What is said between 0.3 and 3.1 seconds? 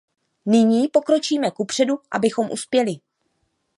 Nyní pokročíme kupředu, abychom uspěli.